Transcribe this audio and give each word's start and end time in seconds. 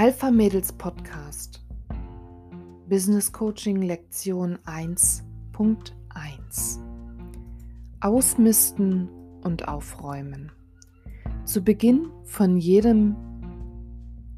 Alpha 0.00 0.30
Mädels 0.30 0.70
Podcast. 0.70 1.60
Business 2.88 3.32
Coaching 3.32 3.82
Lektion 3.82 4.56
1.1 4.64 6.78
Ausmisten 8.00 9.08
und 9.42 9.66
aufräumen. 9.66 10.52
Zu 11.44 11.64
Beginn 11.64 12.12
von 12.22 12.58
jedem 12.58 13.16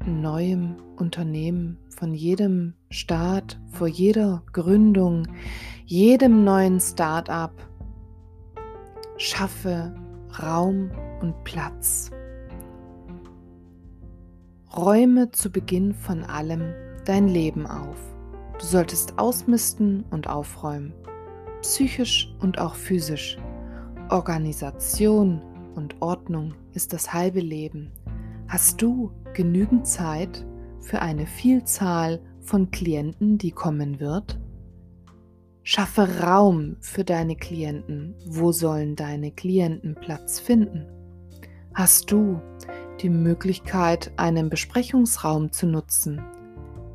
neuen 0.03 0.81
Unternehmen, 0.95 1.77
von 1.95 2.15
jedem 2.15 2.73
Start, 2.89 3.61
vor 3.71 3.87
jeder 3.87 4.41
Gründung, 4.53 5.27
jedem 5.85 6.43
neuen 6.43 6.79
Start-up. 6.79 7.53
Schaffe 9.17 9.93
Raum 10.39 10.89
und 11.21 11.43
Platz 11.43 12.09
Räume 14.75 15.31
zu 15.31 15.51
Beginn 15.51 15.93
von 15.93 16.23
allem 16.23 16.73
dein 17.03 17.27
Leben 17.27 17.67
auf. 17.67 17.97
Du 18.57 18.65
solltest 18.65 19.19
ausmisten 19.19 20.05
und 20.11 20.29
aufräumen, 20.29 20.93
psychisch 21.61 22.33
und 22.39 22.57
auch 22.57 22.75
physisch. 22.75 23.37
Organisation 24.09 25.41
und 25.75 26.01
Ordnung 26.01 26.53
ist 26.73 26.93
das 26.93 27.13
halbe 27.13 27.41
Leben. 27.41 27.91
Hast 28.47 28.81
du 28.81 29.11
genügend 29.33 29.87
Zeit 29.87 30.45
für 30.79 31.01
eine 31.01 31.25
Vielzahl 31.25 32.21
von 32.39 32.71
Klienten, 32.71 33.37
die 33.37 33.51
kommen 33.51 33.99
wird? 33.99 34.39
Schaffe 35.63 36.21
Raum 36.21 36.77
für 36.79 37.03
deine 37.03 37.35
Klienten. 37.35 38.15
Wo 38.25 38.53
sollen 38.53 38.95
deine 38.95 39.31
Klienten 39.31 39.95
Platz 39.95 40.39
finden? 40.39 40.87
Hast 41.73 42.11
du 42.11 42.41
die 43.01 43.09
Möglichkeit, 43.09 44.11
einen 44.17 44.49
Besprechungsraum 44.49 45.51
zu 45.51 45.67
nutzen, 45.67 46.21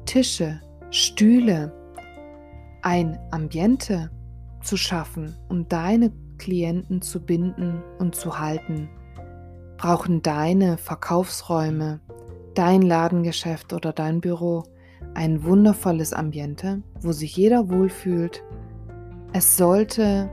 Tische, 0.04 0.60
Stühle, 0.90 1.72
ein 2.82 3.18
Ambiente 3.30 4.10
zu 4.62 4.76
schaffen, 4.76 5.36
um 5.48 5.68
deine 5.68 6.12
Klienten 6.38 7.02
zu 7.02 7.24
binden 7.24 7.82
und 7.98 8.14
zu 8.14 8.38
halten, 8.38 8.88
brauchen 9.76 10.22
deine 10.22 10.78
Verkaufsräume, 10.78 12.00
dein 12.54 12.82
Ladengeschäft 12.82 13.72
oder 13.72 13.92
dein 13.92 14.20
Büro 14.20 14.64
ein 15.14 15.44
wundervolles 15.44 16.12
Ambiente, 16.12 16.82
wo 17.00 17.12
sich 17.12 17.36
jeder 17.36 17.68
wohlfühlt. 17.70 18.42
Es 19.32 19.56
sollte 19.56 20.30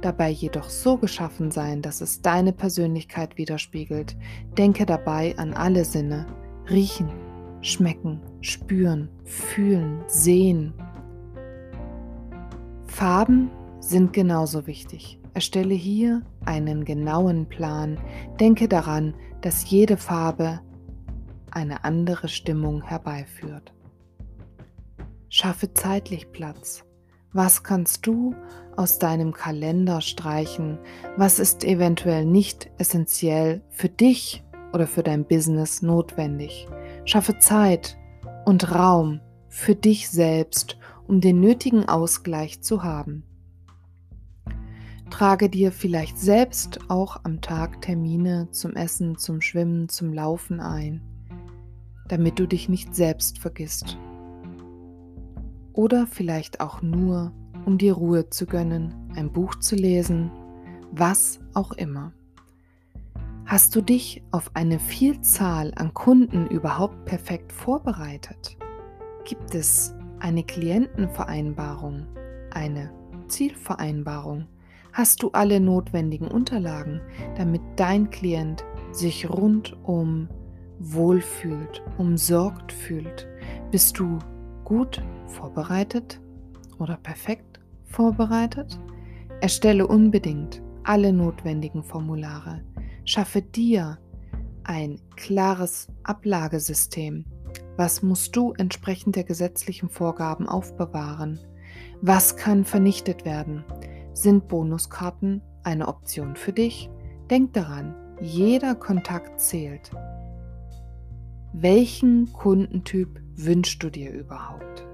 dabei 0.00 0.30
jedoch 0.30 0.68
so 0.68 0.96
geschaffen 0.96 1.50
sein, 1.50 1.82
dass 1.82 2.00
es 2.00 2.22
deine 2.22 2.52
Persönlichkeit 2.52 3.36
widerspiegelt. 3.36 4.16
Denke 4.56 4.86
dabei 4.86 5.36
an 5.38 5.52
alle 5.54 5.84
Sinne. 5.84 6.26
Riechen, 6.68 7.10
schmecken, 7.60 8.20
spüren, 8.40 9.08
fühlen, 9.24 10.02
sehen. 10.06 10.74
Farben 12.86 13.50
sind 13.80 14.12
genauso 14.12 14.66
wichtig. 14.66 15.20
Erstelle 15.34 15.74
hier 15.74 16.22
einen 16.44 16.84
genauen 16.84 17.46
Plan. 17.46 17.98
Denke 18.40 18.68
daran, 18.68 19.14
dass 19.42 19.68
jede 19.70 19.96
Farbe 19.96 20.60
eine 21.50 21.84
andere 21.84 22.28
Stimmung 22.28 22.82
herbeiführt. 22.82 23.72
Schaffe 25.28 25.72
zeitlich 25.74 26.32
Platz. 26.32 26.84
Was 27.32 27.62
kannst 27.62 28.06
du 28.06 28.34
aus 28.76 28.98
deinem 28.98 29.32
Kalender 29.32 30.00
streichen? 30.00 30.78
Was 31.16 31.38
ist 31.38 31.64
eventuell 31.64 32.24
nicht 32.24 32.70
essentiell 32.78 33.62
für 33.70 33.88
dich 33.88 34.44
oder 34.72 34.86
für 34.86 35.02
dein 35.02 35.24
Business 35.24 35.82
notwendig? 35.82 36.68
Schaffe 37.04 37.38
Zeit 37.38 37.98
und 38.44 38.74
Raum 38.74 39.20
für 39.48 39.74
dich 39.74 40.08
selbst, 40.08 40.78
um 41.06 41.20
den 41.20 41.40
nötigen 41.40 41.88
Ausgleich 41.88 42.62
zu 42.62 42.82
haben. 42.82 43.24
Trage 45.10 45.48
dir 45.48 45.72
vielleicht 45.72 46.18
selbst 46.18 46.80
auch 46.88 47.20
am 47.24 47.40
Tag 47.40 47.80
Termine 47.80 48.48
zum 48.50 48.74
Essen, 48.74 49.16
zum 49.16 49.40
Schwimmen, 49.40 49.88
zum 49.88 50.12
Laufen 50.12 50.60
ein, 50.60 51.00
damit 52.08 52.38
du 52.38 52.46
dich 52.46 52.68
nicht 52.68 52.94
selbst 52.94 53.38
vergisst 53.38 53.96
oder 55.76 56.06
vielleicht 56.06 56.60
auch 56.60 56.82
nur, 56.82 57.32
um 57.66 57.78
dir 57.78 57.94
Ruhe 57.94 58.30
zu 58.30 58.46
gönnen, 58.46 58.94
ein 59.16 59.32
Buch 59.32 59.56
zu 59.56 59.74
lesen, 59.74 60.30
was 60.92 61.40
auch 61.52 61.72
immer. 61.72 62.12
Hast 63.44 63.76
du 63.76 63.80
dich 63.80 64.22
auf 64.30 64.50
eine 64.54 64.78
Vielzahl 64.78 65.72
an 65.76 65.92
Kunden 65.92 66.46
überhaupt 66.46 67.04
perfekt 67.04 67.52
vorbereitet? 67.52 68.56
Gibt 69.24 69.54
es 69.54 69.94
eine 70.20 70.44
Klientenvereinbarung, 70.44 72.06
eine 72.52 72.92
Zielvereinbarung? 73.28 74.46
Hast 74.92 75.22
du 75.22 75.30
alle 75.32 75.60
notwendigen 75.60 76.28
Unterlagen, 76.28 77.00
damit 77.36 77.62
dein 77.74 78.10
Klient 78.10 78.64
sich 78.92 79.28
rundum 79.28 80.28
wohlfühlt, 80.78 81.82
umsorgt 81.98 82.72
fühlt? 82.72 83.26
Bist 83.72 83.98
du 83.98 84.20
gut 84.64 85.02
vorbereitet 85.26 86.20
oder 86.78 86.96
perfekt 86.96 87.55
vorbereitet? 87.86 88.78
Erstelle 89.40 89.86
unbedingt 89.86 90.62
alle 90.84 91.12
notwendigen 91.12 91.82
Formulare. 91.82 92.62
Schaffe 93.04 93.42
dir 93.42 93.98
ein 94.64 95.00
klares 95.16 95.88
Ablagesystem. 96.02 97.24
Was 97.76 98.02
musst 98.02 98.36
du 98.36 98.52
entsprechend 98.52 99.16
der 99.16 99.24
gesetzlichen 99.24 99.88
Vorgaben 99.88 100.48
aufbewahren? 100.48 101.38
Was 102.00 102.36
kann 102.36 102.64
vernichtet 102.64 103.24
werden? 103.24 103.64
Sind 104.12 104.48
Bonuskarten 104.48 105.42
eine 105.62 105.88
Option 105.88 106.36
für 106.36 106.52
dich? 106.52 106.88
Denk 107.30 107.52
daran, 107.52 107.94
jeder 108.20 108.74
Kontakt 108.74 109.40
zählt. 109.40 109.90
Welchen 111.52 112.32
Kundentyp 112.32 113.20
wünschst 113.34 113.82
du 113.82 113.90
dir 113.90 114.12
überhaupt? 114.12 114.85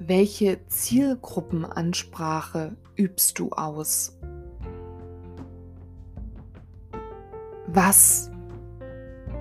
Welche 0.00 0.64
Zielgruppenansprache 0.68 2.76
übst 2.96 3.36
du 3.40 3.50
aus? 3.50 4.16
Was 7.66 8.30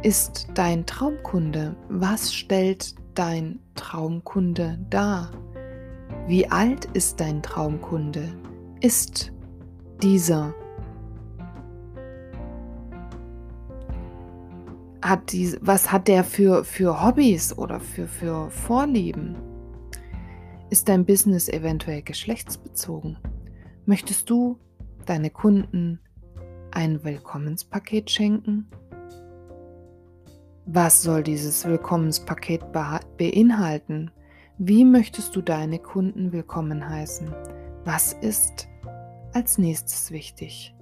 ist 0.01 0.47
dein 0.55 0.83
Traumkunde? 0.87 1.75
Was 1.89 2.33
stellt 2.33 2.95
dein 3.13 3.59
Traumkunde 3.75 4.79
dar? 4.89 5.29
Wie 6.25 6.49
alt 6.49 6.85
ist 6.93 7.19
dein 7.19 7.43
Traumkunde? 7.43 8.27
Ist 8.81 9.31
dieser 10.01 10.55
hat 15.03 15.31
die, 15.31 15.55
was 15.61 15.91
hat 15.91 16.07
der 16.07 16.23
für, 16.23 16.65
für 16.65 17.05
Hobbys 17.05 17.55
oder 17.55 17.79
für, 17.79 18.07
für 18.07 18.49
Vorlieben? 18.49 19.35
Ist 20.69 20.89
dein 20.89 21.05
Business 21.05 21.47
eventuell 21.47 22.01
geschlechtsbezogen? 22.01 23.17
Möchtest 23.85 24.29
du 24.29 24.59
deine 25.05 25.29
Kunden 25.29 26.01
ein 26.71 27.05
Willkommenspaket 27.05 28.11
schenken? 28.11 28.67
Was 30.65 31.03
soll 31.03 31.23
dieses 31.23 31.63
Willkommenspaket 31.63 32.73
beinhalten? 33.17 34.11
Wie 34.57 34.83
möchtest 34.83 35.37
du 35.37 35.41
deine 35.41 35.79
Kunden 35.79 36.33
willkommen 36.33 36.89
heißen? 36.89 37.33
Was 37.85 38.11
ist 38.11 38.67
als 39.31 39.57
nächstes 39.57 40.11
wichtig? 40.11 40.75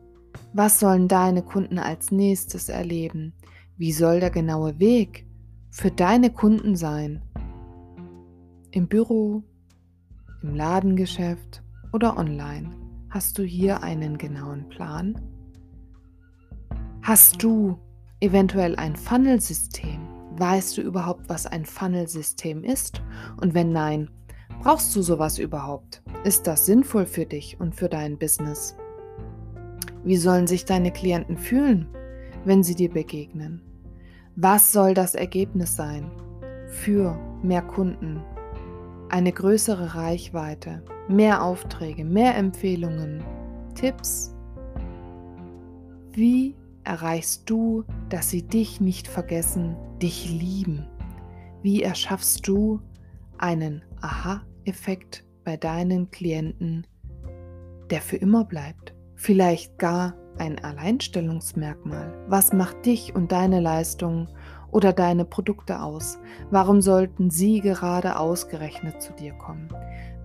Was 0.53 0.79
sollen 0.79 1.07
deine 1.07 1.44
Kunden 1.44 1.78
als 1.78 2.11
nächstes 2.11 2.70
erleben? 2.70 3.34
Wie 3.78 3.91
soll 3.91 4.20
der 4.20 4.31
genaue 4.31 4.79
Weg 4.79 5.28
für 5.70 5.91
deine 5.91 6.31
Kunden 6.31 6.76
sein? 6.76 7.22
Im 8.72 8.88
Büro, 8.88 9.43
im 10.45 10.55
Ladengeschäft 10.55 11.63
oder 11.91 12.17
online? 12.17 12.69
Hast 13.09 13.37
du 13.37 13.43
hier 13.43 13.81
einen 13.81 14.17
genauen 14.17 14.69
Plan? 14.69 15.19
Hast 17.01 17.41
du 17.41 17.79
eventuell 18.19 18.75
ein 18.75 18.95
Funnelsystem? 18.95 19.99
Weißt 20.37 20.77
du 20.77 20.81
überhaupt, 20.81 21.29
was 21.29 21.47
ein 21.47 21.65
Funnelsystem 21.65 22.63
ist? 22.63 23.01
Und 23.41 23.53
wenn 23.55 23.71
nein, 23.71 24.09
brauchst 24.61 24.95
du 24.95 25.01
sowas 25.01 25.39
überhaupt? 25.39 26.03
Ist 26.23 26.45
das 26.45 26.65
sinnvoll 26.65 27.07
für 27.07 27.25
dich 27.25 27.59
und 27.59 27.75
für 27.75 27.89
dein 27.89 28.17
Business? 28.19 28.75
Wie 30.03 30.17
sollen 30.17 30.45
sich 30.45 30.65
deine 30.65 30.91
Klienten 30.91 31.37
fühlen, 31.37 31.87
wenn 32.43 32.61
sie 32.61 32.75
dir 32.75 32.91
begegnen? 32.91 33.61
Was 34.35 34.71
soll 34.71 34.93
das 34.93 35.15
Ergebnis 35.15 35.75
sein 35.75 36.11
für 36.67 37.17
mehr 37.41 37.61
Kunden, 37.63 38.21
eine 39.09 39.31
größere 39.31 39.96
Reichweite, 39.96 40.84
mehr 41.07 41.43
Aufträge, 41.43 42.03
mehr 42.03 42.35
Empfehlungen, 42.35 43.23
Tipps? 43.75 44.34
Wie 46.11 46.55
erreichst 46.84 47.49
du, 47.49 47.84
dass 48.09 48.29
sie 48.29 48.43
dich 48.43 48.79
nicht 48.79 49.07
vergessen, 49.07 49.75
dich 50.02 50.29
lieben? 50.29 50.87
Wie 51.61 51.84
erschaffst 51.84 52.47
du 52.47 52.79
einen 53.37 53.84
Aha-Effekt 54.02 55.25
bei 55.43 55.57
deinen 55.57 56.09
Klienten, 56.11 56.87
der 57.90 58.02
für 58.02 58.17
immer 58.17 58.46
bleibt? 58.46 58.93
Vielleicht 59.16 59.78
gar 59.78 60.16
ein 60.37 60.63
Alleinstellungsmerkmal. 60.63 62.13
Was 62.28 62.53
macht 62.53 62.85
dich 62.85 63.16
und 63.16 63.31
deine 63.31 63.59
Leistungen 63.59 64.28
oder 64.75 64.91
deine 64.91 65.23
Produkte 65.23 65.81
aus? 65.81 66.19
Warum 66.51 66.81
sollten 66.81 67.29
sie 67.29 67.61
gerade 67.61 68.19
ausgerechnet 68.19 69.01
zu 69.01 69.13
dir 69.13 69.31
kommen? 69.31 69.69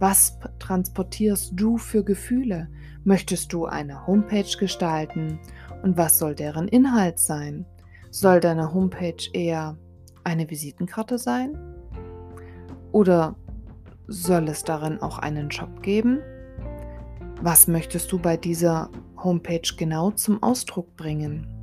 Was 0.01 0.41
transportierst 0.59 1.53
du 1.55 1.79
für 1.79 2.03
Gefühle? 2.03 2.69
Möchtest 3.05 3.53
du 3.53 3.67
eine 3.67 4.09
Homepage 4.09 4.57
gestalten? 4.59 5.39
Und 5.85 5.97
was 5.97 6.19
soll 6.19 6.35
deren 6.35 6.67
Inhalt 6.67 7.21
sein? 7.21 7.65
Soll 8.11 8.41
deine 8.41 8.75
Homepage 8.75 9.23
eher 9.33 9.79
eine 10.25 10.51
Visitenkarte 10.51 11.19
sein? 11.19 11.57
Oder 12.91 13.37
soll 14.09 14.49
es 14.49 14.65
darin 14.65 15.01
auch 15.01 15.21
einen 15.21 15.53
Shop 15.53 15.81
geben? 15.81 16.19
Was 17.41 17.69
möchtest 17.69 18.11
du 18.11 18.19
bei 18.19 18.37
dieser 18.37 18.91
Homepage 19.17 19.77
genau 19.77 20.11
zum 20.11 20.43
Ausdruck 20.43 20.97
bringen? 20.97 21.60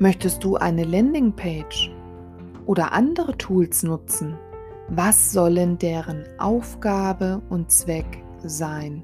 Möchtest 0.00 0.44
du 0.44 0.54
eine 0.54 0.84
Landingpage 0.84 1.90
oder 2.66 2.92
andere 2.92 3.36
Tools 3.36 3.82
nutzen? 3.82 4.38
Was 4.88 5.32
sollen 5.32 5.76
deren 5.76 6.24
Aufgabe 6.38 7.42
und 7.50 7.72
Zweck 7.72 8.22
sein? 8.44 9.02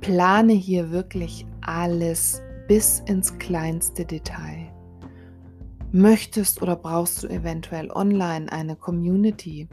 Plane 0.00 0.54
hier 0.54 0.90
wirklich 0.90 1.46
alles 1.60 2.40
bis 2.66 3.00
ins 3.00 3.38
kleinste 3.38 4.06
Detail. 4.06 4.72
Möchtest 5.92 6.62
oder 6.62 6.76
brauchst 6.76 7.22
du 7.22 7.28
eventuell 7.28 7.90
online 7.90 8.50
eine 8.50 8.76
Community? 8.76 9.68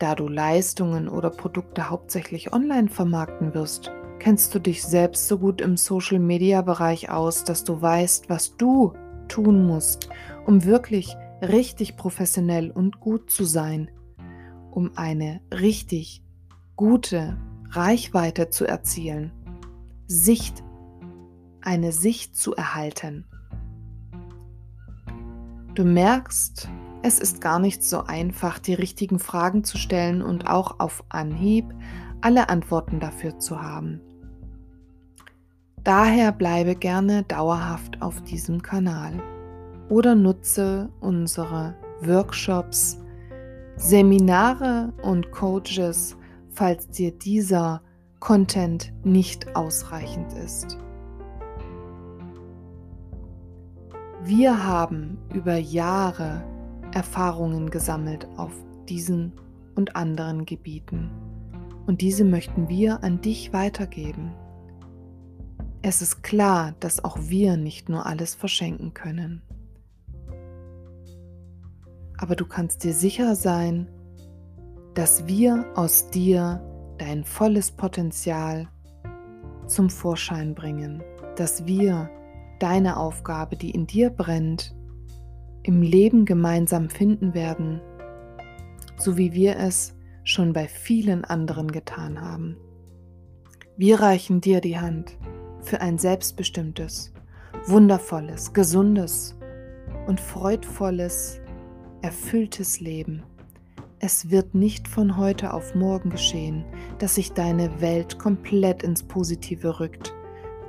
Da 0.00 0.16
du 0.16 0.26
Leistungen 0.26 1.08
oder 1.08 1.30
Produkte 1.30 1.88
hauptsächlich 1.88 2.52
online 2.52 2.88
vermarkten 2.88 3.54
wirst, 3.54 3.92
kennst 4.20 4.54
du 4.54 4.60
dich 4.60 4.84
selbst 4.84 5.26
so 5.26 5.38
gut 5.38 5.60
im 5.60 5.76
Social-Media-Bereich 5.76 7.10
aus, 7.10 7.42
dass 7.42 7.64
du 7.64 7.80
weißt, 7.80 8.28
was 8.28 8.56
du 8.56 8.92
tun 9.28 9.66
musst, 9.66 10.10
um 10.46 10.64
wirklich 10.64 11.16
richtig 11.42 11.96
professionell 11.96 12.70
und 12.70 13.00
gut 13.00 13.30
zu 13.30 13.44
sein, 13.44 13.90
um 14.70 14.92
eine 14.94 15.40
richtig 15.52 16.22
gute 16.76 17.38
Reichweite 17.70 18.50
zu 18.50 18.66
erzielen, 18.66 19.32
Sicht, 20.06 20.62
eine 21.62 21.92
Sicht 21.92 22.36
zu 22.36 22.54
erhalten. 22.54 23.24
Du 25.74 25.84
merkst, 25.84 26.68
es 27.02 27.18
ist 27.18 27.40
gar 27.40 27.58
nicht 27.58 27.82
so 27.82 28.04
einfach, 28.04 28.58
die 28.58 28.74
richtigen 28.74 29.18
Fragen 29.18 29.64
zu 29.64 29.78
stellen 29.78 30.20
und 30.20 30.46
auch 30.48 30.78
auf 30.78 31.04
Anhieb 31.08 31.64
alle 32.20 32.50
Antworten 32.50 33.00
dafür 33.00 33.38
zu 33.38 33.62
haben. 33.62 34.02
Daher 35.84 36.32
bleibe 36.32 36.74
gerne 36.74 37.22
dauerhaft 37.22 38.02
auf 38.02 38.20
diesem 38.22 38.60
Kanal 38.60 39.14
oder 39.88 40.14
nutze 40.14 40.90
unsere 41.00 41.74
Workshops, 42.02 42.98
Seminare 43.76 44.92
und 45.02 45.30
Coaches, 45.30 46.16
falls 46.50 46.88
dir 46.88 47.12
dieser 47.12 47.80
Content 48.18 48.92
nicht 49.04 49.56
ausreichend 49.56 50.34
ist. 50.34 50.76
Wir 54.22 54.64
haben 54.64 55.16
über 55.32 55.56
Jahre 55.56 56.44
Erfahrungen 56.92 57.70
gesammelt 57.70 58.28
auf 58.36 58.52
diesen 58.86 59.32
und 59.76 59.96
anderen 59.96 60.44
Gebieten 60.44 61.10
und 61.86 62.02
diese 62.02 62.24
möchten 62.24 62.68
wir 62.68 63.02
an 63.02 63.22
dich 63.22 63.54
weitergeben. 63.54 64.32
Es 65.82 66.02
ist 66.02 66.22
klar, 66.22 66.74
dass 66.80 67.02
auch 67.02 67.16
wir 67.18 67.56
nicht 67.56 67.88
nur 67.88 68.04
alles 68.04 68.34
verschenken 68.34 68.92
können. 68.92 69.40
Aber 72.18 72.36
du 72.36 72.44
kannst 72.44 72.84
dir 72.84 72.92
sicher 72.92 73.34
sein, 73.34 73.88
dass 74.92 75.26
wir 75.26 75.64
aus 75.74 76.10
dir 76.10 76.60
dein 76.98 77.24
volles 77.24 77.70
Potenzial 77.70 78.68
zum 79.66 79.88
Vorschein 79.88 80.54
bringen, 80.54 81.02
dass 81.36 81.64
wir 81.64 82.10
deine 82.58 82.98
Aufgabe, 82.98 83.56
die 83.56 83.70
in 83.70 83.86
dir 83.86 84.10
brennt, 84.10 84.76
im 85.62 85.80
Leben 85.80 86.26
gemeinsam 86.26 86.90
finden 86.90 87.32
werden, 87.32 87.80
so 88.98 89.16
wie 89.16 89.32
wir 89.32 89.56
es 89.56 89.96
schon 90.24 90.52
bei 90.52 90.68
vielen 90.68 91.24
anderen 91.24 91.72
getan 91.72 92.20
haben. 92.20 92.58
Wir 93.78 94.00
reichen 94.00 94.42
dir 94.42 94.60
die 94.60 94.78
Hand 94.78 95.16
für 95.62 95.80
ein 95.80 95.98
selbstbestimmtes, 95.98 97.12
wundervolles, 97.66 98.52
gesundes 98.52 99.36
und 100.06 100.20
freudvolles, 100.20 101.40
erfülltes 102.02 102.80
Leben. 102.80 103.22
Es 103.98 104.30
wird 104.30 104.54
nicht 104.54 104.88
von 104.88 105.16
heute 105.18 105.52
auf 105.52 105.74
morgen 105.74 106.10
geschehen, 106.10 106.64
dass 106.98 107.16
sich 107.16 107.32
deine 107.32 107.80
Welt 107.80 108.18
komplett 108.18 108.82
ins 108.82 109.02
Positive 109.02 109.78
rückt, 109.78 110.14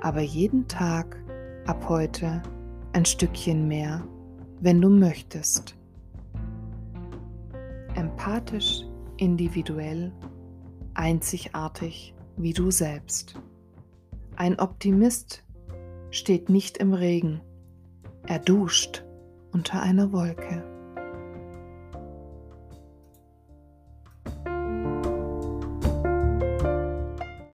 aber 0.01 0.21
jeden 0.21 0.67
Tag 0.67 1.17
ab 1.65 1.85
heute 1.87 2.41
ein 2.93 3.05
Stückchen 3.05 3.67
mehr, 3.67 4.03
wenn 4.59 4.81
du 4.81 4.89
möchtest. 4.89 5.77
Empathisch, 7.95 8.83
individuell, 9.17 10.11
einzigartig 10.93 12.13
wie 12.37 12.53
du 12.53 12.69
selbst. 12.69 13.39
Ein 14.35 14.59
Optimist 14.59 15.43
steht 16.09 16.49
nicht 16.49 16.77
im 16.77 16.93
Regen, 16.93 17.41
er 18.27 18.39
duscht 18.39 19.03
unter 19.51 19.81
einer 19.81 20.11
Wolke. 20.11 20.70